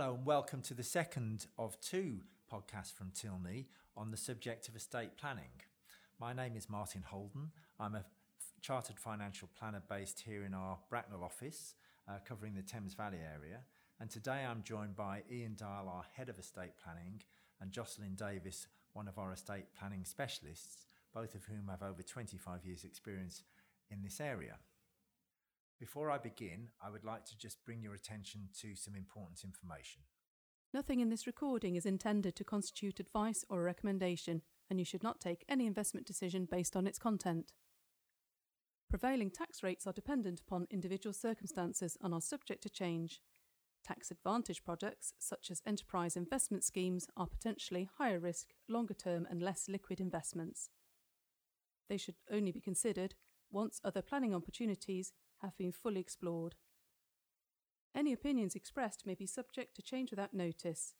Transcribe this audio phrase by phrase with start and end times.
[0.00, 4.74] Hello and welcome to the second of two podcasts from Tilney on the subject of
[4.74, 5.60] estate planning.
[6.18, 7.50] My name is Martin Holden.
[7.78, 8.06] I'm a
[8.62, 11.74] chartered financial planner based here in our Bracknell office,
[12.08, 13.58] uh, covering the Thames Valley area.
[14.00, 17.20] And today I'm joined by Ian Dyall, our head of estate planning,
[17.60, 22.64] and Jocelyn Davis, one of our estate planning specialists, both of whom have over 25
[22.64, 23.42] years' experience
[23.90, 24.56] in this area.
[25.80, 30.02] Before I begin, I would like to just bring your attention to some important information.
[30.74, 35.02] Nothing in this recording is intended to constitute advice or a recommendation, and you should
[35.02, 37.54] not take any investment decision based on its content.
[38.90, 43.22] Prevailing tax rates are dependent upon individual circumstances and are subject to change.
[43.82, 49.40] Tax advantage products, such as enterprise investment schemes, are potentially higher risk, longer term, and
[49.40, 50.68] less liquid investments.
[51.88, 53.14] They should only be considered
[53.50, 55.12] once other planning opportunities
[55.42, 56.54] have been fully explored.
[57.94, 60.94] Any opinions expressed may be subject to change without notice.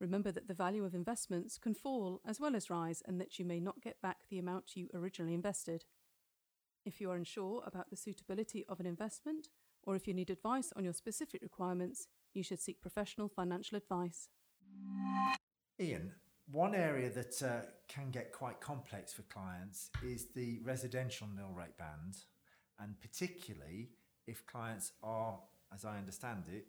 [0.00, 3.44] Remember that the value of investments can fall as well as rise and that you
[3.44, 5.84] may not get back the amount you originally invested.
[6.84, 9.48] If you are unsure about the suitability of an investment,
[9.82, 14.28] or if you need advice on your specific requirements, you should seek professional financial advice.
[15.78, 16.12] Ian,
[16.50, 21.76] one area that uh, can get quite complex for clients is the residential nil rate
[21.76, 22.16] band
[22.80, 23.90] and particularly
[24.26, 25.38] if clients are,
[25.74, 26.66] as I understand it,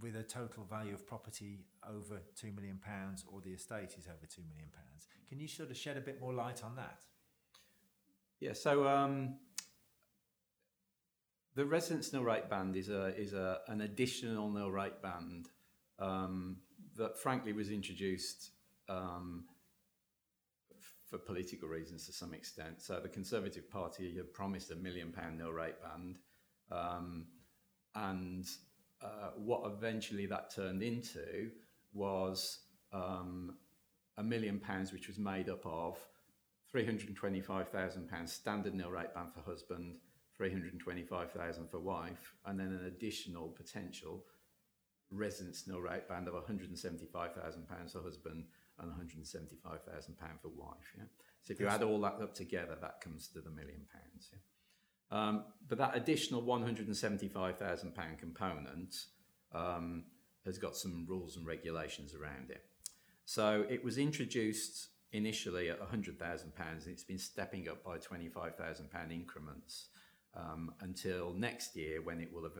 [0.00, 4.26] with a total value of property over two million pounds or the estate is over
[4.28, 5.08] two million pounds.
[5.28, 7.00] Can you sort of shed a bit more light on that?
[8.40, 9.34] Yeah, so um,
[11.54, 15.48] the residence nil rate band is a is a an additional nil rate band
[15.98, 16.58] um,
[16.96, 18.50] that frankly was introduced
[18.88, 19.44] um,
[21.08, 22.82] for political reasons to some extent.
[22.82, 26.18] So the Conservative Party had promised a million pound nil rate band,
[26.70, 27.26] um,
[27.94, 28.46] and
[29.02, 31.50] uh, what eventually that turned into
[31.92, 32.58] was
[32.92, 33.56] um,
[34.16, 35.98] a million pounds, which was made up of
[36.70, 39.96] three hundred twenty-five thousand pounds standard nil rate band for husband,
[40.36, 44.24] three hundred twenty-five thousand for wife, and then an additional potential
[45.10, 48.44] residence nil rate band of one hundred seventy-five thousand pounds for husband
[48.80, 50.92] and £175,000 for wife.
[50.96, 51.04] Yeah?
[51.42, 54.28] So if you add all that up together, that comes to the million pounds.
[54.32, 54.38] Yeah?
[55.10, 58.94] Um, but that additional £175,000 component
[59.54, 60.04] um,
[60.44, 62.64] has got some rules and regulations around it.
[63.24, 69.88] So it was introduced initially at £100,000 and it's been stepping up by £25,000 increments
[70.36, 72.50] um, until next year when it will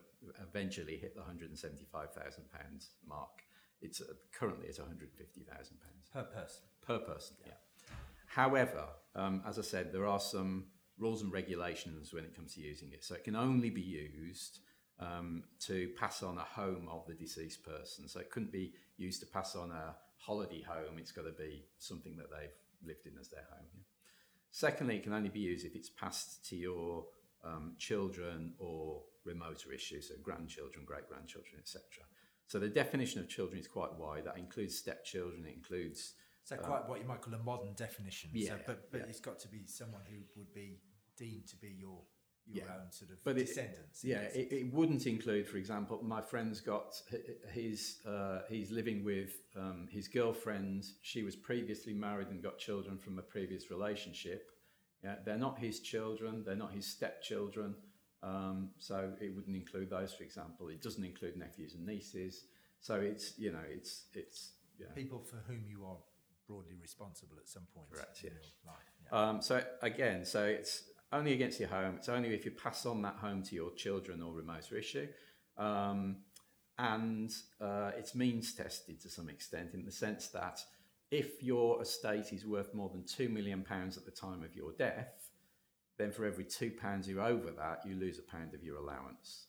[0.42, 3.42] eventually hit the £175,000 mark.
[3.80, 6.62] It's uh, currently at 150,000 pounds per person.
[6.82, 7.52] Per person, yeah.
[7.76, 7.94] yeah.
[8.26, 8.84] However,
[9.14, 10.66] um, as I said, there are some
[10.98, 13.04] rules and regulations when it comes to using it.
[13.04, 14.60] So it can only be used
[15.00, 18.08] um, to pass on a home of the deceased person.
[18.08, 20.98] So it couldn't be used to pass on a holiday home.
[20.98, 23.68] It's got to be something that they've lived in as their home.
[23.74, 23.82] Yeah.
[24.50, 27.04] Secondly, it can only be used if it's passed to your
[27.44, 31.82] um, children or remoter issues, so grandchildren, great grandchildren, etc.
[32.48, 34.24] So the definition of children is quite wide.
[34.24, 35.44] That includes stepchildren.
[35.46, 36.14] It includes.
[36.44, 38.30] So uh, quite what you might call a modern definition.
[38.32, 39.06] Yeah, so, but but yeah.
[39.08, 40.80] it's got to be someone who would be
[41.16, 42.00] deemed to be your
[42.46, 42.72] your yeah.
[42.72, 44.02] own sort of but descendants.
[44.02, 46.94] It, yeah, it, it, wouldn't include, for example, my friend's got
[47.52, 50.86] he's uh, he's living with um, his girlfriend.
[51.02, 54.50] She was previously married and got children from a previous relationship.
[55.04, 56.42] Yeah, they're not his children.
[56.46, 57.74] They're not his stepchildren.
[58.22, 60.68] Um, so it wouldn't include those, for example.
[60.68, 62.44] It doesn't include nephews and nieces.
[62.80, 64.86] So it's you know it's it's yeah.
[64.94, 65.96] people for whom you are
[66.46, 68.34] broadly responsible at some point Correct, in yeah.
[68.34, 68.84] your life.
[69.12, 69.28] Yeah.
[69.28, 71.94] Um, so again, so it's only against your home.
[71.96, 75.08] It's only if you pass on that home to your children or remote issue.
[75.56, 76.18] Um,
[76.78, 80.60] and uh, it's means tested to some extent in the sense that
[81.10, 84.72] if your estate is worth more than two million pounds at the time of your
[84.72, 85.17] death,
[85.98, 89.48] then for every two pounds you're over that, you lose a pound of your allowance.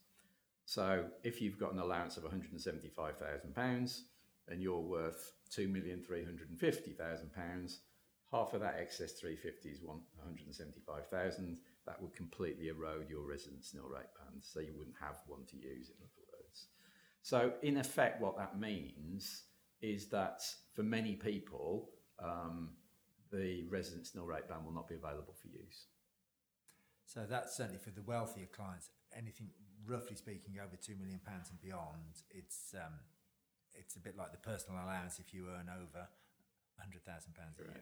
[0.66, 4.02] So if you've got an allowance of £175,000
[4.48, 7.78] and you're worth £2,350,000,
[8.32, 11.60] half of that excess 350 is 175,000.
[11.86, 15.56] That would completely erode your residence nil rate band, so you wouldn't have one to
[15.56, 16.68] use, in other words.
[17.22, 19.44] So, in effect, what that means
[19.82, 21.90] is that for many people,
[22.24, 22.70] um,
[23.32, 25.88] the residence nil rate band will not be available for use.
[27.10, 28.92] So that's certainly for the wealthier clients.
[29.18, 29.50] Anything,
[29.88, 32.94] roughly speaking, over two million pounds and beyond, it's um,
[33.74, 36.08] it's a bit like the personal allowance if you earn over
[36.78, 37.82] hundred thousand pounds a year.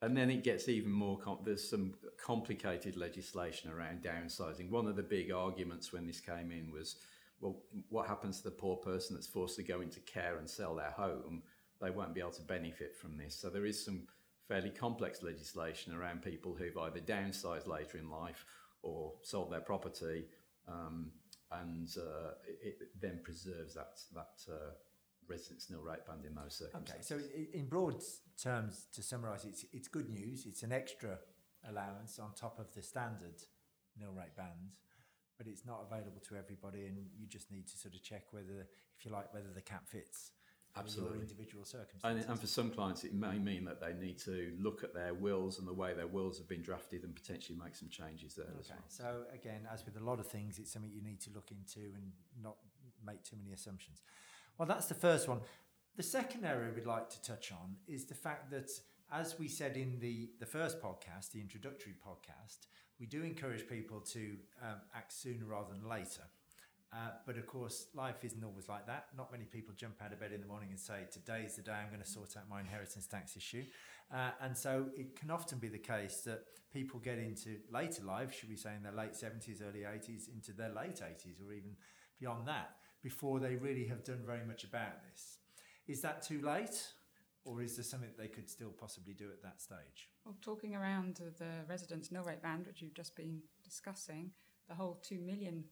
[0.00, 1.18] And then it gets even more.
[1.18, 1.94] Com- there's some
[2.24, 4.70] complicated legislation around downsizing.
[4.70, 6.96] One of the big arguments when this came in was,
[7.40, 7.56] well,
[7.88, 10.92] what happens to the poor person that's forced to go into care and sell their
[10.92, 11.42] home?
[11.80, 13.34] They won't be able to benefit from this.
[13.34, 14.06] So there is some
[14.48, 18.44] fairly complex legislation around people who've either downsized later in life
[18.82, 20.24] or sold their property,
[20.68, 21.10] um,
[21.52, 24.72] and uh, it, it, then preserves that that uh,
[25.28, 27.12] residence nil rate band in those circumstances.
[27.12, 28.02] Okay, so in broad
[28.42, 30.46] terms, to summarise, it's it's good news.
[30.46, 31.18] It's an extra
[31.68, 33.42] allowance on top of the standard
[33.98, 34.72] nil rate band,
[35.38, 38.66] but it's not available to everybody, and you just need to sort of check whether,
[38.98, 40.32] if you like, whether the cap fits.
[40.76, 41.20] Absolutely.
[41.20, 42.24] Individual circumstances.
[42.24, 45.12] And, and for some clients, it may mean that they need to look at their
[45.12, 48.46] wills and the way their wills have been drafted and potentially make some changes there
[48.46, 48.58] okay.
[48.60, 48.84] as well.
[48.88, 51.80] So again, as with a lot of things, it's something you need to look into
[51.80, 52.56] and not
[53.04, 54.00] make too many assumptions.
[54.56, 55.40] Well, that's the first one.
[55.96, 58.70] The second area we'd like to touch on is the fact that,
[59.12, 62.66] as we said in the, the first podcast, the introductory podcast,
[62.98, 66.22] we do encourage people to um, act sooner rather than later.
[66.94, 69.06] Uh, but of course, life isn't always like that.
[69.16, 71.72] Not many people jump out of bed in the morning and say, Today's the day
[71.72, 73.64] I'm going to sort out my inheritance tax issue.
[74.12, 78.34] Uh, and so it can often be the case that people get into later life,
[78.38, 81.76] should we say in their late 70s, early 80s, into their late 80s, or even
[82.20, 85.38] beyond that, before they really have done very much about this.
[85.88, 86.88] Is that too late?
[87.44, 90.08] Or is there something they could still possibly do at that stage?
[90.24, 94.30] Well, talking around the residence nil rate band, which you've just been discussing,
[94.68, 95.64] the whole £2 million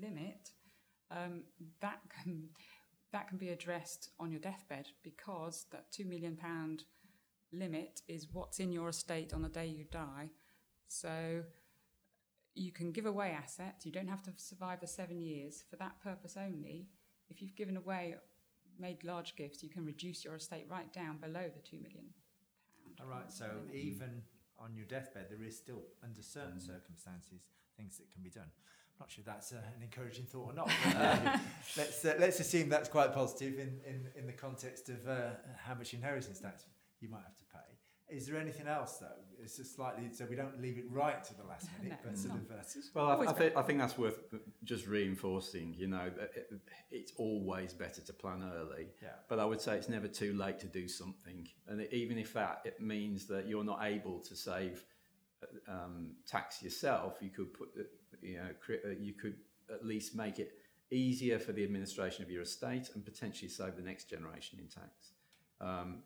[0.00, 0.50] limit
[1.10, 1.42] um,
[1.80, 2.48] that can
[3.12, 6.84] that can be addressed on your deathbed because that two million pound
[7.52, 10.30] limit is what's in your estate on the day you die.
[10.86, 11.42] So
[12.54, 13.84] you can give away assets.
[13.84, 16.88] You don't have to survive the seven years for that purpose only.
[17.28, 18.14] If you've given away,
[18.78, 22.06] made large gifts, you can reduce your estate right down below the two million.
[23.00, 23.30] All right.
[23.32, 23.74] So limit.
[23.74, 24.22] even
[24.58, 26.66] on your deathbed, there is still, under certain mm.
[26.66, 28.50] circumstances, things that can be done
[29.00, 30.70] not sure that's uh, an encouraging thought or not.
[30.86, 31.38] Uh,
[31.76, 35.74] let's uh, let's assume that's quite positive in, in, in the context of uh, how
[35.74, 36.64] much inheritance tax
[37.00, 38.14] you might have to pay.
[38.14, 39.06] Is there anything else though?
[39.42, 42.18] It's just slightly so we don't leave it right to the last minute, no, but
[42.18, 42.40] sort of.
[42.50, 42.56] Uh,
[42.94, 44.18] well, I, I, think I think that's worth
[44.64, 45.74] just reinforcing.
[45.78, 46.50] You know, it,
[46.90, 48.88] it's always better to plan early.
[49.02, 49.08] Yeah.
[49.28, 52.60] But I would say it's never too late to do something, and even if that
[52.64, 54.84] it means that you're not able to save
[55.68, 57.68] um, tax yourself, you could put
[58.22, 58.48] you know,
[58.84, 59.36] uh, you could
[59.72, 60.52] at least make it
[60.90, 65.12] easier for the administration of your estate and potentially save the next generation in tax.
[65.60, 65.98] Um,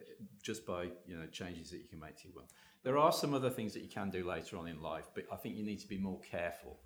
[0.43, 2.49] just by you know changes that you can make to your will.
[2.83, 5.37] There are some other things that you can do later on in life, but I
[5.37, 6.81] think you need to be more careful.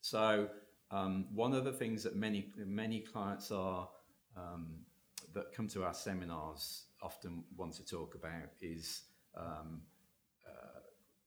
[0.00, 0.48] So
[0.90, 3.90] um, one of the things that many many clients are
[4.38, 4.68] um,
[5.34, 9.02] that come to our seminars often want to talk about is
[9.36, 9.82] um,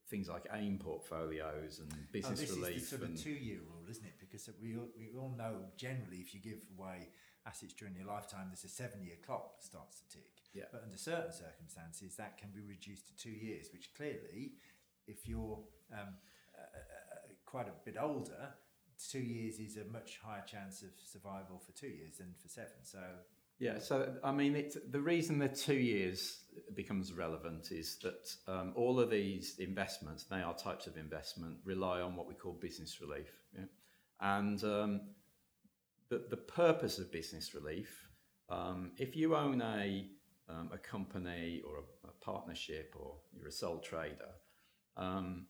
[0.09, 2.74] things like AIM portfolios and business oh, this relief.
[2.75, 4.15] This is the sort of two-year rule, isn't it?
[4.19, 7.09] Because we all, we all know generally if you give away
[7.45, 10.31] assets during your lifetime, there's a seven-year clock that starts to tick.
[10.54, 10.63] Yeah.
[10.71, 14.54] But under certain circumstances, that can be reduced to two years, which clearly,
[15.07, 15.59] if you're
[15.92, 16.15] um,
[16.57, 16.80] uh,
[17.45, 18.53] quite a bit older,
[18.98, 22.81] two years is a much higher chance of survival for two years than for seven.
[22.83, 23.00] So
[23.59, 26.42] yeah, so I mean, it's, the reason the two years
[26.75, 32.01] becomes relevant is that um, all of these investments, they are types of investment, rely
[32.01, 33.31] on what we call business relief.
[33.56, 33.65] Yeah?
[34.21, 35.01] And um,
[36.09, 38.09] the, the purpose of business relief,
[38.50, 40.06] um, if you own a,
[40.50, 44.34] um, a company or a, a, partnership or you're a sole trader,
[44.96, 45.48] um,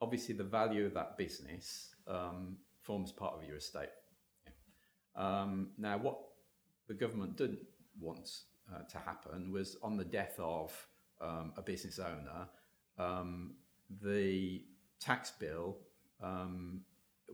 [0.00, 3.88] obviously the value of that business um, forms part of your estate.
[5.16, 5.46] Yeah?
[5.78, 6.18] now, what
[6.90, 7.60] the government didn't
[8.00, 8.28] want
[8.74, 10.72] uh, to happen was on the death of
[11.20, 12.48] um, a business owner,
[12.98, 13.52] um,
[14.02, 14.64] the
[14.98, 15.76] tax bill
[16.20, 16.80] um,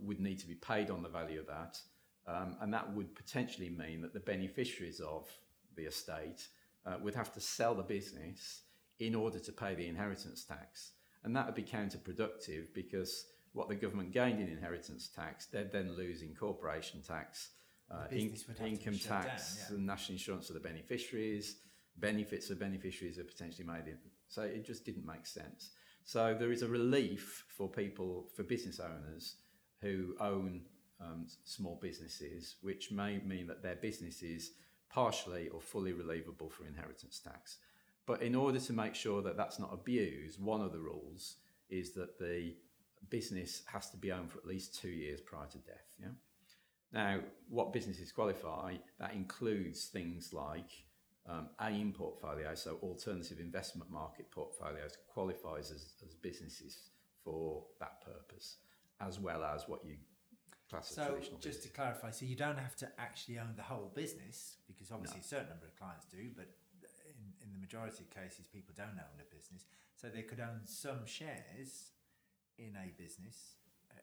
[0.03, 1.79] would need to be paid on the value of that,
[2.27, 5.27] um, and that would potentially mean that the beneficiaries of
[5.75, 6.49] the estate
[6.85, 8.61] uh, would have to sell the business
[8.99, 10.93] in order to pay the inheritance tax.
[11.25, 15.97] And that would be counterproductive because what the government gained in inheritance tax, they'd then
[15.97, 17.53] lose in corporation tax
[17.91, 19.77] uh, in, income tax down, yeah.
[19.77, 21.57] and national insurance for the beneficiaries,
[21.99, 23.99] benefits of beneficiaries are potentially made in.
[24.29, 25.71] So it just didn't make sense.
[26.05, 29.37] So there is a relief for people, for business owners
[29.81, 30.63] who own
[31.01, 34.53] um, small businesses, which may mean that their business is
[34.89, 37.59] partially or fully relievable for inheritance tax.
[38.07, 41.37] But in order to make sure that that's not abused, one of the rules
[41.69, 42.55] is that the
[43.11, 45.87] business has to be owned for at least two years prior to death.
[46.01, 46.09] Yeah.
[46.93, 50.71] Now, what businesses qualify, that includes things like
[51.29, 56.91] um, AIM portfolio, so alternative investment market portfolios, qualifies as, as businesses
[57.25, 58.59] for that purpose,
[59.01, 59.97] as well as what you
[60.71, 63.93] class So traditional just to clarify, so you don't have to actually own the whole
[63.95, 66.49] business because obviously a certain number of clients do, but
[67.07, 69.67] in, in the majority of cases, people don't own a business.
[69.95, 71.91] So they could own some shares
[72.59, 73.57] in a business
[73.91, 74.01] uh,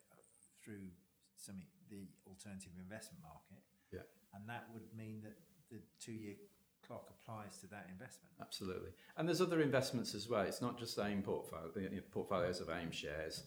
[0.64, 0.90] through
[1.38, 1.62] some
[1.94, 4.02] the alternative investment market, Yeah.
[4.34, 5.38] and that would mean that
[5.70, 6.36] the two-year
[6.82, 8.34] clock applies to that investment.
[8.42, 8.92] Absolutely.
[9.16, 10.42] And there's other investments as well.
[10.42, 13.44] It's not just AIM portfolio, portfolios of AIM shares.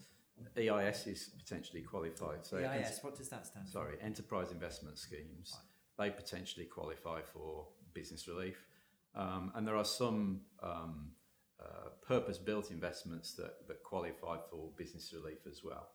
[0.56, 2.44] EIS is potentially qualified.
[2.44, 3.72] So EIS, what does that stand for?
[3.72, 5.56] sorry, enterprise investment schemes.
[5.98, 8.66] They potentially qualify for business relief.
[9.14, 11.12] Um, and there are some um,
[11.58, 15.88] uh, purpose-built investments that, that qualify for business relief as well.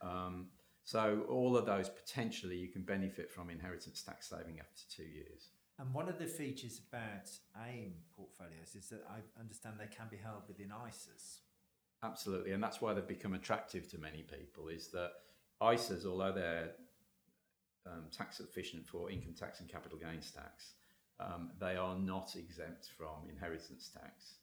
[0.00, 0.48] Um,
[0.84, 5.48] so all of those potentially you can benefit from inheritance tax saving after two years.
[5.78, 7.30] And one of the features about
[7.66, 11.38] AIM portfolios is that I understand they can be held within ISAs.
[12.02, 14.68] Absolutely, and that's why they've become attractive to many people.
[14.68, 15.12] Is that
[15.60, 16.72] ISAs, although they're
[17.86, 20.74] um, tax efficient for income tax and capital gains tax,
[21.18, 24.34] um, they are not exempt from inheritance tax.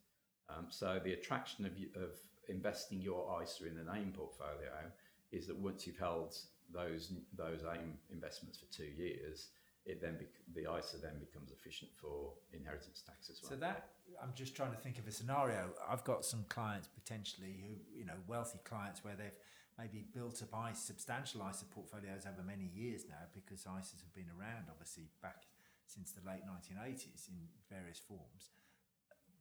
[0.49, 2.09] Um, so the attraction of, of
[2.49, 4.91] investing your ISA in an AIM portfolio
[5.31, 6.35] is that once you've held
[6.73, 9.49] those those AIM investments for two years,
[9.85, 13.49] it then bec- the ISA then becomes efficient for inheritance tax as well.
[13.51, 13.89] So that
[14.21, 15.69] I'm just trying to think of a scenario.
[15.89, 19.37] I've got some clients potentially who, you know, wealthy clients where they've
[19.77, 24.29] maybe built up ISA, substantial ISA portfolios over many years now because ISAs have been
[24.37, 25.47] around obviously back
[25.87, 27.35] since the late 1980s in
[27.69, 28.49] various forms.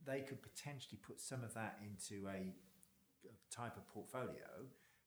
[0.06, 2.54] They could potentially put some of that into a
[3.50, 4.64] type of portfolio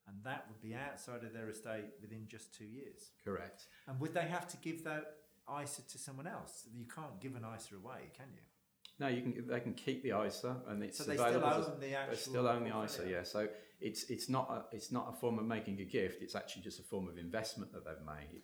[0.07, 3.11] and that would be outside of their estate within just two years.
[3.23, 3.65] Correct.
[3.87, 5.05] And would they have to give that
[5.61, 6.67] ISA to someone else?
[6.73, 8.41] You can't give an ISA away, can you?
[8.99, 9.47] No, you can.
[9.47, 11.47] They can keep the ISA, and it's So they still available.
[11.61, 13.23] as- own the actual They still own the ISA, yeah.
[13.23, 13.47] So
[13.81, 16.21] it's it's not a, it's not a form of making a gift.
[16.21, 18.43] It's actually just a form of investment that they've made.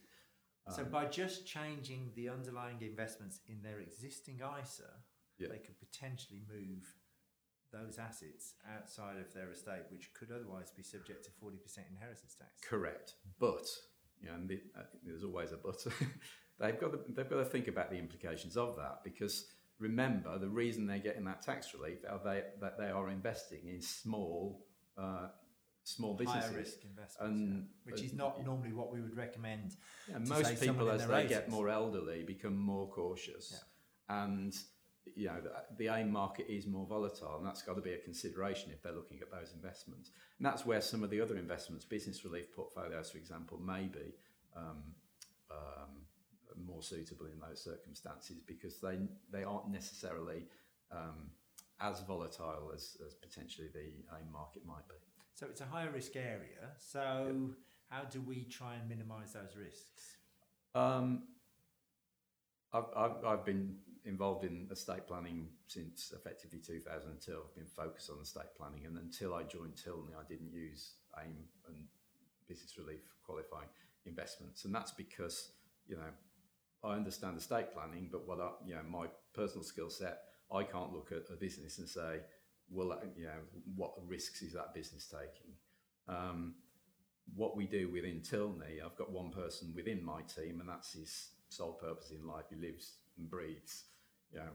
[0.76, 4.90] So by just changing the underlying investments in their existing ISA,
[5.40, 5.48] Yeah.
[5.50, 6.84] they could potentially move
[7.72, 12.36] those assets outside of their estate, which could otherwise be subject to forty percent inheritance
[12.36, 12.52] tax.
[12.68, 13.68] Correct, but
[14.22, 15.86] you know, and the, uh, there's always a but.
[16.60, 19.46] they've got to, they've got to think about the implications of that because
[19.80, 23.82] remember the reason they're getting that tax relief are they that they are investing in
[23.82, 24.66] small
[24.98, 25.28] uh,
[25.84, 26.50] small businesses.
[26.50, 27.54] Higher risk investments, And-
[27.86, 27.92] yeah.
[27.92, 29.76] which is and- not normally what we would recommend.
[30.10, 33.64] Yeah, most people, as they get more elderly, become more cautious,
[34.10, 34.24] yeah.
[34.24, 34.56] and
[35.16, 37.98] you know the, the AIM market is more volatile, and that's got to be a
[37.98, 40.12] consideration if they're looking at those investments.
[40.38, 44.14] And that's where some of the other investments, business relief portfolios, for example, may be
[44.56, 44.84] um,
[45.52, 45.90] um,
[46.66, 48.98] more suitable in those circumstances because they
[49.32, 50.46] they aren't necessarily
[50.92, 51.32] um,
[51.82, 53.80] as volatile as, as potentially the
[54.18, 54.96] AIM market might be.
[55.36, 56.74] So it's a higher risk area.
[56.78, 57.52] So
[57.90, 60.18] how do we try and minimise those risks?
[60.76, 61.24] Um,
[62.74, 63.76] I've, I've, I've been
[64.06, 67.32] involved in estate planning since effectively 2002.
[67.32, 71.36] I've been focused on estate planning, and until I joined Tilney, I didn't use AIM
[71.68, 71.86] and
[72.48, 73.70] business relief qualifying
[74.06, 75.52] investments, and that's because
[75.88, 76.12] you know
[76.84, 80.20] I understand estate planning, but what I, you know my personal skill set,
[80.52, 82.22] I can't look at a business and say,
[82.72, 83.42] well, uh, you know,
[83.76, 85.54] what risks is that business taking?
[86.08, 86.56] Um,
[87.36, 91.30] what we do within Tilney, I've got one person within my team, and that's his
[91.50, 92.46] sole purpose in life.
[92.50, 93.86] He lives breathes,
[94.32, 94.52] you know,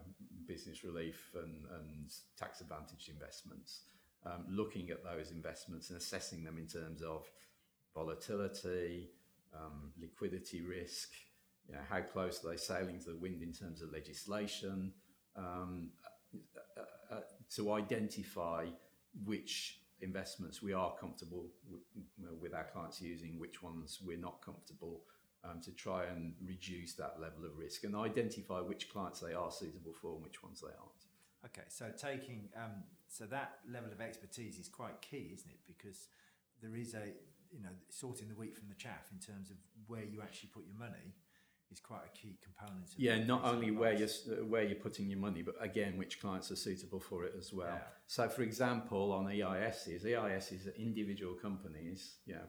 [0.46, 3.82] business relief and, and tax advantaged investments.
[4.26, 7.26] Um, looking at those investments and assessing them in terms of
[7.94, 9.10] volatility,
[9.54, 11.10] um, liquidity risk,
[11.68, 14.92] you know, how close are they sailing to the wind in terms of legislation,
[15.36, 15.90] um,
[16.76, 17.20] uh, uh,
[17.54, 18.66] to identify
[19.24, 21.46] which investments we are comfortable
[22.40, 25.02] with our clients using, which ones we're not comfortable,
[25.48, 29.50] um, to try and reduce that level of risk and identify which clients they are
[29.50, 31.04] suitable for and which ones they aren't.
[31.46, 35.60] Okay, so taking um, so that level of expertise is quite key, isn't it?
[35.66, 36.08] Because
[36.62, 37.12] there is a
[37.52, 40.64] you know sorting the wheat from the chaff in terms of where you actually put
[40.66, 41.14] your money
[41.70, 42.88] is quite a key component.
[42.88, 44.08] Of Yeah, not only where you're
[44.46, 47.68] where you're putting your money, but again, which clients are suitable for it as well.
[47.68, 47.80] Yeah.
[48.06, 52.46] So, for example, on EISs, EISs are individual companies, you know,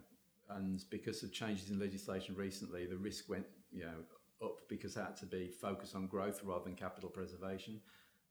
[0.50, 5.02] and because of changes in legislation recently, the risk went, you know, up because it
[5.02, 7.80] had to be focused on growth rather than capital preservation,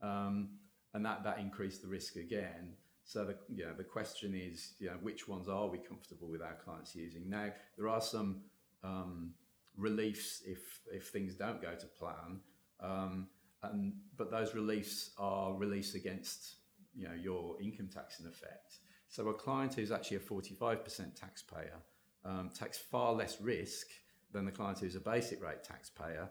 [0.03, 0.51] um,
[0.93, 2.75] and that that increased the risk again.
[3.05, 6.43] So the you know, the question is, you know, which ones are we comfortable with
[6.43, 7.29] our clients using?
[7.29, 8.43] Now there are some
[8.83, 9.35] um,
[9.77, 12.41] reliefs if if things don't go to plan,
[12.81, 13.29] um,
[13.63, 16.57] and but those reliefs are reliefs against
[16.95, 18.79] you know your income tax in effect.
[19.09, 21.81] So a client who's actually a forty five percent taxpayer,
[22.25, 23.87] um, takes far less risk
[24.33, 26.29] than the client who's a basic rate taxpayer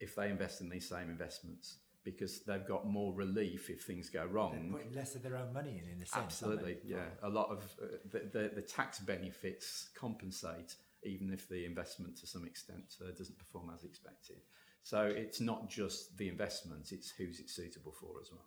[0.00, 4.20] if they invest in these same investments because they've got more relief if things go
[4.20, 4.70] They're wrong.
[4.72, 6.24] putting less of their own money in, in a sense.
[6.24, 6.98] Absolutely, yeah.
[7.22, 12.26] A lot of uh, the, the, the tax benefits compensate even if the investment to
[12.26, 14.36] some extent uh, doesn't perform as expected.
[14.82, 18.44] So it's not just the investment, it's who's it suitable for as well.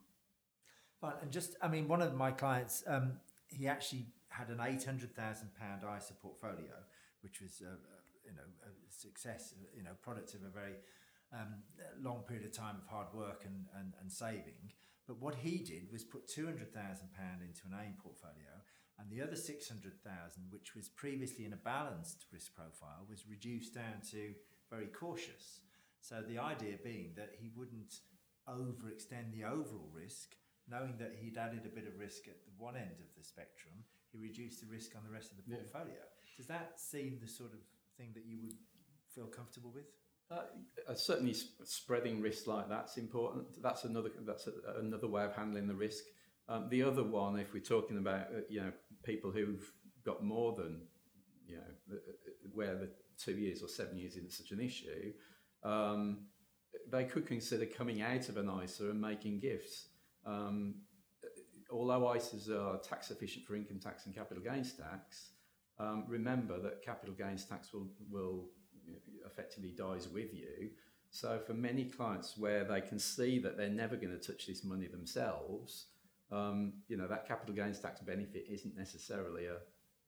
[1.01, 1.21] Fine.
[1.21, 4.07] And just, I mean, one of my clients, um, he actually
[4.39, 6.75] had an eight hundred thousand pound ISA portfolio,
[7.19, 10.77] which was, uh, uh, you know, a success, you know, product of a very
[11.35, 11.51] um,
[12.01, 14.71] long period of time of hard work and, and, and saving.
[15.07, 18.53] But what he did was put two hundred thousand pound into an AIM portfolio,
[18.97, 23.27] and the other six hundred thousand, which was previously in a balanced risk profile, was
[23.27, 24.33] reduced down to
[24.69, 25.61] very cautious.
[25.99, 27.93] So the idea being that he wouldn't
[28.47, 30.35] overextend the overall risk,
[30.69, 33.73] knowing that he'd added a bit of risk at the one end of the spectrum,
[34.11, 35.57] he reduced the risk on the rest of the Yeah.
[35.57, 36.01] portfolio.
[36.37, 37.59] Does that seem the sort of
[37.97, 38.57] thing that you would
[39.13, 39.85] feel comfortable with?
[40.31, 40.45] Uh,
[40.87, 43.61] uh, certainly, sp- spreading risk like that's important.
[43.61, 46.03] That's another that's a, another way of handling the risk.
[46.47, 48.71] Um, the other one, if we're talking about uh, you know
[49.03, 49.71] people who've
[50.05, 50.87] got more than
[51.47, 55.13] you know the- uh, where the two years or seven years isn't such an issue,
[55.63, 56.27] um,
[56.91, 59.89] they could consider coming out of an ISA and making gifts.
[60.25, 60.75] Um,
[61.71, 65.31] although ISAs are tax efficient for income tax and capital gains tax,
[65.79, 68.45] um, remember that capital gains tax will will
[69.25, 70.69] effectively dies with you.
[71.11, 74.63] So for many clients where they can see that they're never going to touch this
[74.63, 75.87] money themselves,
[76.31, 79.57] um, you know that capital gains tax benefit isn't necessarily a,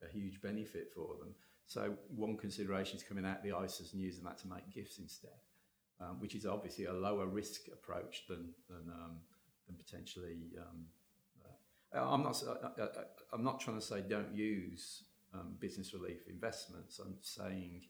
[0.06, 1.34] a huge benefit for them.
[1.68, 5.40] So one consideration is coming out the ISAs and using that to make gifts instead,
[6.02, 9.20] um, which is obviously a lower risk approach than than, um,
[9.68, 10.36] than potentially.
[11.94, 12.44] Um, uh, I'm not.
[12.80, 17.00] I, I'm not trying to say don't use um, business relief investments.
[17.00, 17.84] I'm saying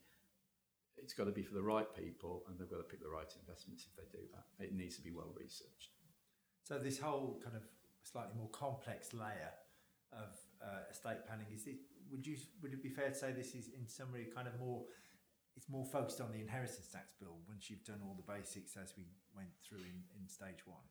[0.97, 3.31] it's got to be for the right people, and they've got to pick the right
[3.41, 4.63] investments if they do that.
[4.63, 5.91] It needs to be well researched.
[6.63, 7.63] So this whole kind of
[8.03, 9.53] slightly more complex layer
[10.13, 11.77] of uh, estate planning is it?
[12.11, 14.83] Would you would it be fair to say this is in summary kind of more?
[15.55, 18.93] It's more focused on the inheritance tax bill once you've done all the basics as
[18.95, 19.03] we
[19.35, 20.87] went through in, in stage one.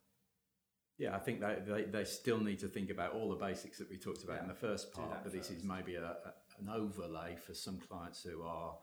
[1.01, 3.89] Yeah, I think they, they, they still need to think about all the basics that
[3.89, 7.35] we talked about in the first part, but this is maybe a, a, an overlay
[7.43, 8.75] for some clients who are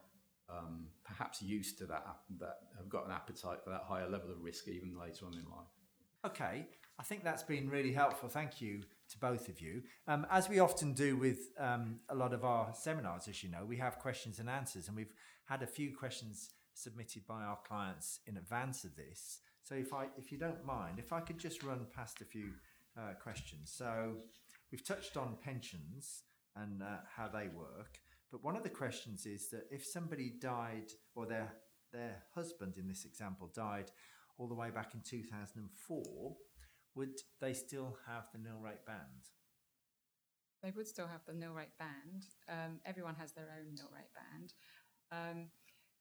[0.50, 2.04] um, perhaps used to that,
[2.40, 5.44] that have got an appetite for that higher level of risk even later on in
[5.48, 5.68] life.
[6.26, 6.66] Okay,
[6.98, 8.28] I think that's been really helpful.
[8.28, 9.84] Thank you to both of you.
[10.08, 13.64] Um, as we often do with um, a lot of our seminars, as you know,
[13.64, 15.12] we have questions and answers, and we've
[15.44, 19.38] had a few questions submitted by our clients in advance of this.
[19.68, 22.52] So, if I, if you don't mind, if I could just run past a few
[22.96, 23.70] uh, questions.
[23.76, 24.14] So,
[24.72, 26.22] we've touched on pensions
[26.56, 27.98] and uh, how they work,
[28.32, 31.52] but one of the questions is that if somebody died, or their
[31.92, 33.90] their husband in this example died
[34.38, 36.36] all the way back in 2004,
[36.94, 39.28] would they still have the nil rate band?
[40.62, 42.24] They would still have the nil rate band.
[42.48, 44.54] Um, everyone has their own nil rate band.
[45.12, 45.48] Um,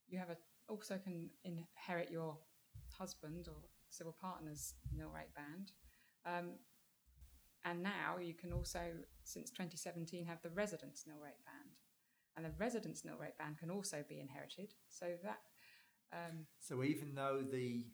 [0.08, 0.38] you have a,
[0.69, 2.38] also can inherit your
[2.97, 3.55] husband or
[3.89, 5.71] civil partner's nil rate band.
[6.25, 6.51] Um,
[7.65, 8.79] and now you can also,
[9.23, 11.75] since 2017, have the residence nil rate band.
[12.36, 14.73] And the residence nil rate band can also be inherited.
[14.89, 15.39] So that
[16.13, 17.86] um, So even though the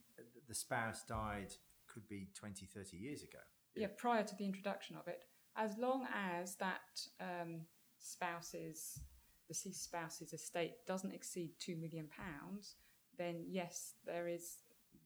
[0.47, 1.53] the spouse died
[1.87, 3.39] could be 20, 30 years ago.
[3.75, 5.23] yeah, prior to the introduction of it,
[5.55, 7.61] as long as that um,
[7.99, 8.99] spouse's
[9.47, 12.75] deceased spouse's estate doesn't exceed two million pounds,
[13.17, 14.57] then yes, there is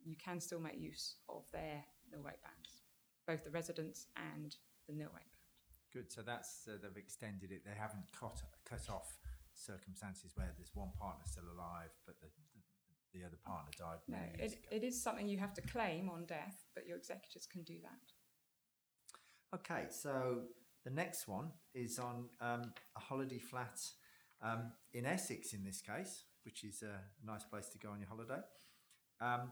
[0.08, 2.82] you can still make use of their nil rate bands,
[3.28, 4.56] both the residence and
[4.88, 5.48] the nil rate band.
[5.94, 6.12] Good.
[6.12, 7.64] So that's uh, they've extended it.
[7.66, 9.18] They haven't cut cut off
[9.54, 14.18] circumstances where there's one partner still alive, but the the, the other partner died No,
[14.44, 17.76] it, it is something you have to claim on death, but your executors can do
[17.84, 19.60] that.
[19.60, 20.42] Okay, so
[20.84, 23.80] the next one is on um, a holiday flat
[24.42, 28.10] um, in Essex, in this case, which is a nice place to go on your
[28.10, 28.42] holiday.
[29.22, 29.52] Um,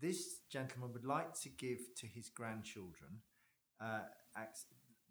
[0.00, 3.22] this gentleman would like to give to his grandchildren
[3.80, 4.00] uh,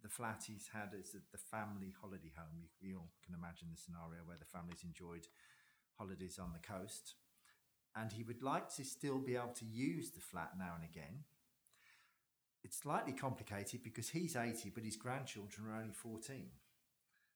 [0.01, 2.55] the flat he's had as the family holiday home.
[2.57, 5.27] You, we all can imagine the scenario where the family's enjoyed
[5.97, 7.15] holidays on the coast.
[7.95, 11.25] And he would like to still be able to use the flat now and again
[12.63, 16.47] it's slightly complicated because he's 80, but his grandchildren are only 14.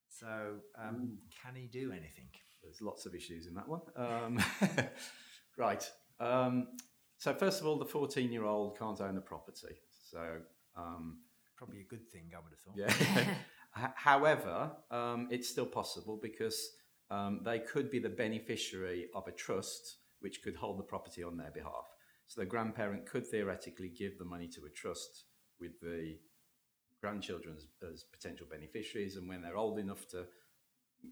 [0.09, 2.27] So, um, can he do anything?
[2.61, 3.81] There's lots of issues in that one.
[3.95, 4.39] Um,
[5.57, 5.89] right.
[6.19, 6.67] Um,
[7.23, 9.75] so first of all, the 14-year-old can't own the property.
[10.11, 10.39] So
[10.75, 11.19] um,
[11.55, 13.25] Probably a good thing, I would have thought.
[13.25, 13.91] yeah.
[13.95, 16.71] However, um, it's still possible because
[17.09, 21.37] um, they could be the beneficiary of a trust which could hold the property on
[21.37, 21.87] their behalf.
[22.27, 25.23] So the grandparent could theoretically give the money to a trust
[25.61, 26.17] with the
[26.99, 30.25] grandchildren as, as potential beneficiaries, and when they're old enough to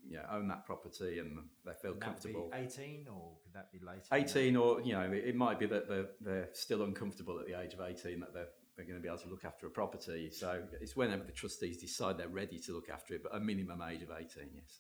[0.08, 2.51] you know, own that property and they feel Would that be comfortable.
[2.54, 4.04] 18 or could that be later?
[4.12, 7.60] 18 or you know it, it might be that they're, they're still uncomfortable at the
[7.60, 10.30] age of 18 that they're, they're going to be able to look after a property
[10.30, 13.82] so it's whenever the trustees decide they're ready to look after it but a minimum
[13.82, 14.80] age of 18 yes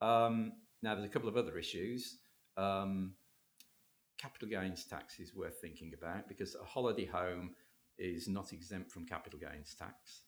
[0.00, 2.18] um, now there's a couple of other issues
[2.56, 3.12] um,
[4.18, 7.50] capital gains tax is worth thinking about because a holiday home
[7.98, 10.22] is not exempt from capital gains tax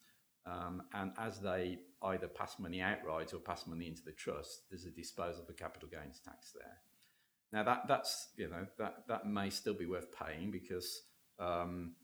[0.47, 4.85] um, and as they either pass money outright or pass money into the trust, there's
[4.85, 6.79] a disposal for capital gains tax there.
[7.53, 11.03] Now that that's you know that that may still be worth paying because
[11.39, 11.95] um,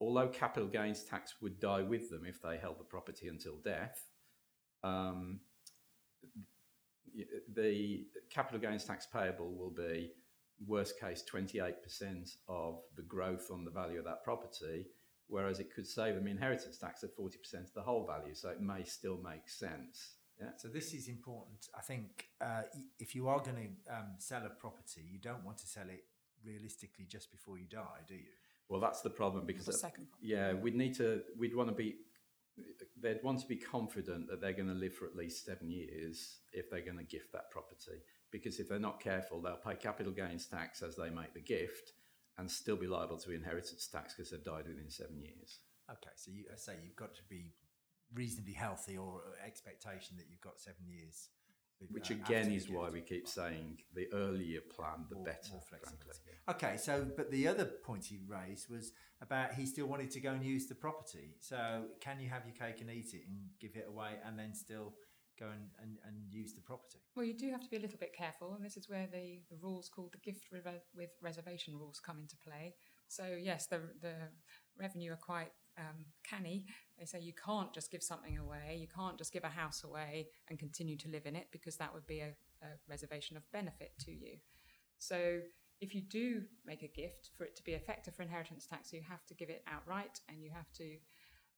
[0.00, 4.04] although capital gains tax would die with them if they held the property until death,
[4.82, 5.40] um,
[7.54, 10.12] the capital gains tax payable will be
[10.66, 11.74] worst case 28%
[12.48, 14.86] of the growth on the value of that property
[15.28, 18.34] whereas it could save them inheritance tax at 40% of the whole value.
[18.34, 20.14] So it may still make sense.
[20.40, 20.50] Yeah.
[20.58, 21.68] So this is important.
[21.76, 22.62] I think uh,
[22.98, 26.04] if you are going to um, sell a property, you don't want to sell it
[26.44, 28.20] realistically just before you die, do you?
[28.68, 30.28] Well, that's the problem because the second problem.
[30.28, 31.96] yeah, we'd need to we'd want to be
[33.00, 36.38] they'd want to be confident that they're going to live for at least seven years
[36.52, 38.02] if they're going to gift that property.
[38.32, 41.92] Because if they're not careful, they'll pay capital gains tax as they make the gift,
[42.38, 45.60] and still be liable to inheritance tax because they've died within seven years.
[45.90, 47.54] Okay, so you I say you've got to be
[48.14, 51.28] reasonably healthy or expectation that you've got seven years.
[51.90, 55.52] Which uh, again is why we keep saying the earlier plan, the more- better.
[55.52, 56.14] more frankly.
[56.48, 60.30] Okay, so but the other point he raised was about he still wanted to go
[60.30, 61.34] and use the property.
[61.40, 64.54] So can you have your cake and eat it and give it away and then
[64.54, 64.94] still
[65.38, 66.98] go and, and, and use the property?
[67.14, 69.40] Well, you do have to be a little bit careful, and this is where the,
[69.50, 70.60] the rules called the gift re-
[70.94, 72.74] with reservation rules come into play.
[73.08, 74.14] So, yes, the, the
[74.78, 76.66] revenue are quite um, canny.
[76.98, 80.28] They say you can't just give something away, you can't just give a house away
[80.48, 83.92] and continue to live in it because that would be a, a reservation of benefit
[84.00, 84.38] to you.
[84.98, 85.40] So,
[85.80, 89.02] if you do make a gift, for it to be effective for inheritance tax, you
[89.06, 90.96] have to give it outright and you have to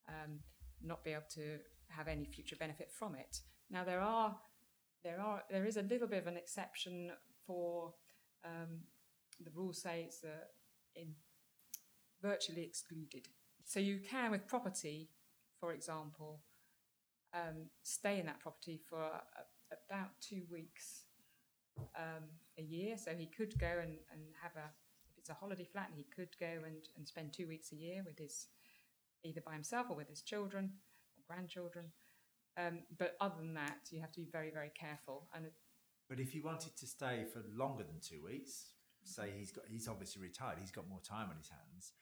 [0.08, 0.40] um,
[0.82, 3.40] not be able to have any future benefit from it.
[3.70, 4.36] Now there are
[5.04, 7.10] there are there is a little bit of an exception
[7.46, 7.94] for
[8.44, 8.80] um,
[9.44, 10.24] the rules say it's
[10.94, 11.14] in
[12.22, 13.28] virtually excluded.
[13.64, 15.10] So you can with property,
[15.60, 16.40] for example,
[17.34, 19.22] um, stay in that property for a,
[19.88, 21.04] about two weeks
[21.96, 22.24] um,
[22.58, 22.96] a year.
[22.96, 24.70] So he could go and, and have a
[25.10, 28.02] if it's a holiday flat, he could go and, and spend two weeks a year
[28.04, 28.46] with his
[29.24, 30.70] either by himself or with his children
[31.16, 31.86] or grandchildren.
[32.58, 35.28] Um, but other than that, you have to be very, very careful.
[35.34, 35.46] And
[36.08, 38.72] But if you wanted to stay for longer than two weeks,
[39.04, 41.92] say he's got he's obviously retired, he's got more time on his hands,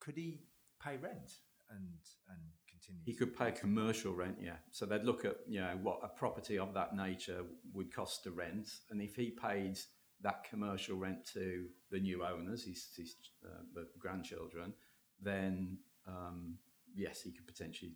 [0.00, 0.40] could he
[0.82, 1.32] pay rent
[1.70, 3.02] and and continue?
[3.04, 4.56] He could pay commercial rent, yeah.
[4.70, 8.30] So they'd look at you know what a property of that nature would cost to
[8.30, 9.78] rent, and if he paid
[10.22, 14.72] that commercial rent to the new owners, his, his uh, the grandchildren,
[15.20, 16.56] then um,
[16.94, 17.92] yes, he could potentially.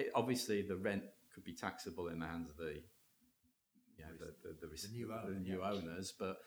[0.00, 1.02] It, obviously, the rent
[1.34, 2.82] could be taxable in the hands of the
[3.96, 5.70] you know the the, the, The new owner, the new yeah.
[5.70, 6.38] owners, but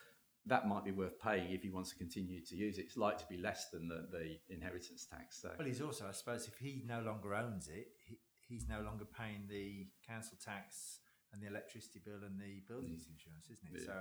[0.45, 2.85] that might be worth paying if he wants to continue to use it.
[2.87, 5.39] It's likely to be less than the, the inheritance tax.
[5.41, 8.17] So Well, he's also, I suppose, if he no longer owns it, he,
[8.49, 10.99] he's no longer paying the council tax
[11.31, 13.73] and the electricity bill and the buildings insurance, isn't it?
[13.73, 13.87] Mm.
[13.87, 13.93] Yeah.
[13.93, 13.97] So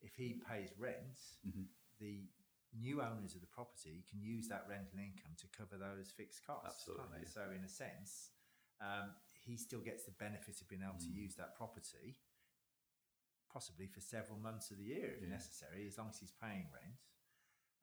[0.00, 1.66] if he pays rent, Mhm.
[1.98, 2.28] the
[2.78, 6.86] new owners of the property can use that rental income to cover those fixed costs.
[6.86, 7.34] Absolutely, yeah.
[7.34, 8.30] So in a sense,
[8.80, 9.14] um,
[9.44, 11.14] he still gets the benefit of being able to Mm.
[11.14, 12.16] use that property,
[13.52, 15.28] possibly for several months of the year if Yeah.
[15.28, 16.96] necessary, as long as he's paying rent.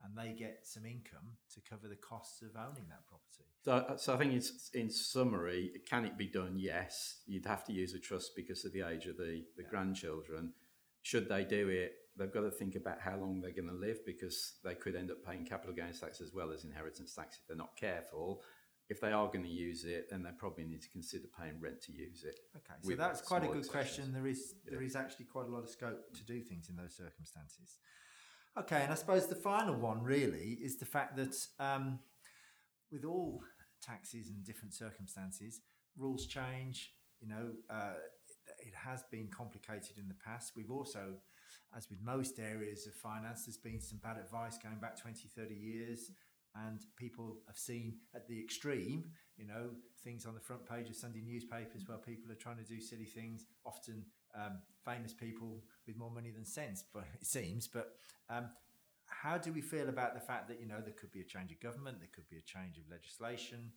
[0.01, 3.45] And they get some income to cover the costs of owning that property.
[3.63, 6.59] So, so I think it's, in summary, can it be done?
[6.59, 7.23] Yes.
[7.25, 9.69] You'd have to use a trust because of the age of the, the Yeah.
[9.69, 10.53] grandchildren.
[11.01, 14.05] Should they do it, they've got to think about how long they're going to live
[14.05, 17.47] because they could end up paying capital gains tax as well as inheritance tax if
[17.47, 18.43] they're not careful.
[18.89, 21.81] If they are going to use it, then they probably need to consider paying rent
[21.83, 22.39] to use it.
[22.55, 24.13] Okay, so that's quite a good question.
[24.13, 24.87] There is there Yeah.
[24.87, 27.79] is actually quite a lot of scope to do things in those circumstances.
[28.57, 31.99] Okay, and I suppose the final one really is the fact that um,
[32.91, 33.43] with all
[33.81, 35.61] taxes and different circumstances,
[35.97, 36.93] rules change.
[37.19, 37.95] You know, uh,
[38.59, 40.53] it has been complicated in the past.
[40.55, 41.15] We've also,
[41.75, 45.53] as with most areas of finance, there's been some bad advice going back 20, 30
[45.53, 46.11] years.
[46.65, 49.05] And people have seen at the extreme,
[49.37, 49.69] you know,
[50.03, 53.05] things on the front page of Sunday newspapers where people are trying to do silly
[53.05, 57.67] things, often um, famous people with more money than sense, but it seems.
[57.67, 57.93] But
[58.29, 58.49] um,
[59.05, 61.51] how do we feel about the fact that you know there could be a change
[61.51, 63.71] of government, there could be a change of legislation?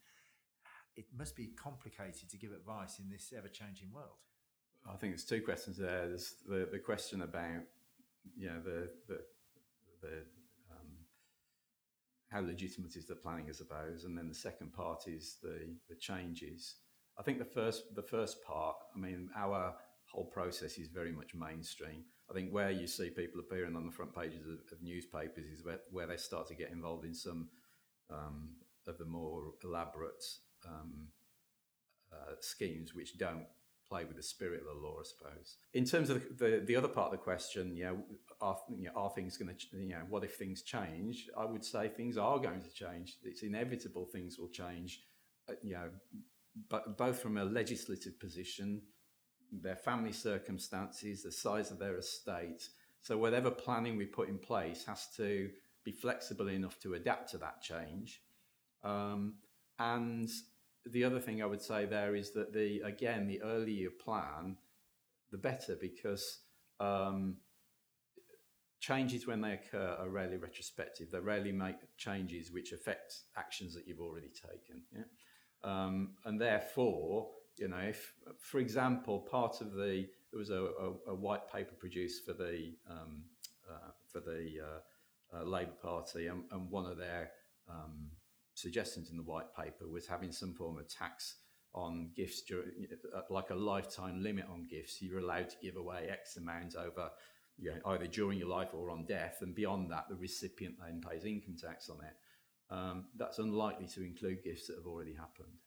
[0.96, 4.18] It must be complicated to give advice in this ever-changing world.
[4.86, 6.08] I think there's two questions there.
[6.08, 7.62] There's the, the question about
[8.36, 9.20] you know the the,
[10.02, 10.24] the
[12.30, 15.96] how legitimate is the planning, I suppose, and then the second part is the the
[15.96, 16.76] changes.
[17.18, 18.76] I think the first the first part.
[18.94, 19.74] I mean, our
[20.12, 22.04] whole process is very much mainstream.
[22.30, 25.64] I think where you see people appearing on the front pages of, of newspapers is
[25.64, 27.48] where, where, they start to get involved in some
[28.08, 28.50] um,
[28.86, 30.24] of the more elaborate
[30.66, 31.08] um,
[32.12, 33.46] uh, schemes which don't
[33.90, 35.56] play with the spirit of the law, I suppose.
[35.74, 37.98] In terms of the, the, the other part of the question, you know,
[38.40, 41.28] are, you know, are things going to, you know, what if things change?
[41.36, 43.16] I would say things are going to change.
[43.24, 45.02] It's inevitable things will change,
[45.48, 45.90] uh, you know,
[46.68, 48.82] but both from a legislative position,
[49.52, 52.68] their family circumstances, the size of their estate.
[53.02, 55.50] So whatever planning we put in place has to
[55.84, 58.22] be flexible enough to adapt to that change.
[58.84, 59.34] Um,
[59.78, 60.28] and
[60.90, 64.56] the other thing I would say there is that the again the earlier you plan,
[65.30, 66.40] the better because
[66.78, 67.36] um,
[68.80, 71.10] changes when they occur are rarely retrospective.
[71.10, 74.82] They rarely make changes which affect actions that you've already taken.
[74.92, 75.02] Yeah?
[75.62, 81.10] Um, and therefore, you know, if, for example, part of the there was a, a,
[81.10, 83.24] a white paper produced for the um,
[83.68, 87.30] uh, for the uh, uh, Labour Party, and, and, one of their
[87.68, 88.10] um,
[88.60, 91.36] suggestions in the white paper was having some form of tax
[91.74, 95.00] on gifts, uh, like a lifetime limit on gifts.
[95.00, 97.10] You're allowed to give away X amount over,
[97.56, 101.00] you know, either during your life or on death, and beyond that, the recipient then
[101.00, 102.16] pays income tax on it.
[102.74, 105.58] Um, that's unlikely to include gifts that have already happened.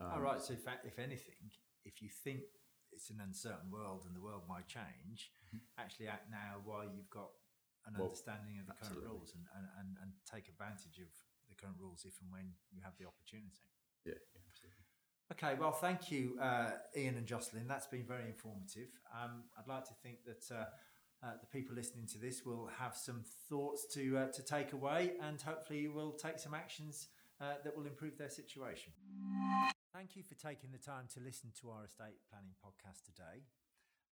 [0.00, 0.40] Um, All right.
[0.40, 1.52] So, if, if anything,
[1.84, 2.40] if you think
[2.92, 5.64] it's an uncertain world and the world might change, mm-hmm.
[5.78, 7.30] actually act now while you've got
[7.86, 9.08] an well, understanding of the absolutely.
[9.08, 11.08] current rules and, and, and, and take advantage of
[11.50, 13.68] the current rules if and when you have the opportunity.
[14.06, 14.86] Yeah, yeah absolutely.
[15.32, 17.68] Okay, well, thank you, uh, Ian and Jocelyn.
[17.68, 18.88] That's been very informative.
[19.14, 20.64] Um, I'd like to think that uh,
[21.22, 25.12] uh, the people listening to this will have some thoughts to uh, to take away,
[25.22, 27.08] and hopefully, will take some actions
[27.40, 28.92] uh, that will improve their situation.
[29.94, 33.42] Thank you for taking the time to listen to our estate planning podcast today.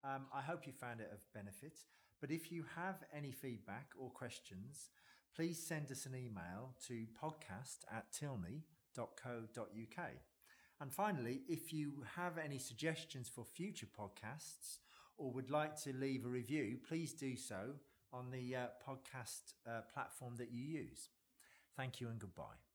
[0.05, 1.79] Um, I hope you found it of benefit.
[2.21, 4.91] But if you have any feedback or questions,
[5.39, 10.05] please send us an email to podcast at tilney.co.uk.
[10.81, 14.79] And finally, if you have any suggestions for future podcasts
[15.17, 17.75] or would like to leave a review, please do so
[18.13, 21.11] on the uh, podcast uh, platform that you use.
[21.77, 22.68] Thank you and goodbye.